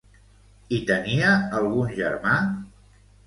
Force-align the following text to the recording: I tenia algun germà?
I 0.77 0.77
tenia 0.91 1.35
algun 1.59 1.93
germà? 1.99 2.37